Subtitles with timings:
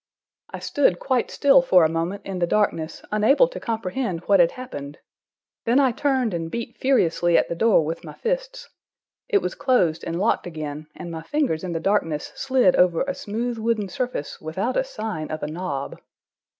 [0.49, 4.53] I stood quite still for a moment, in the darkness, unable to comprehend what had
[4.53, 4.97] happened.
[5.65, 8.67] Then I turned and beat furiously at the door with my fists.
[9.29, 13.13] It was closed and locked again, and my fingers in the darkness slid over a
[13.13, 15.99] smooth wooden surface without a sign of a knob.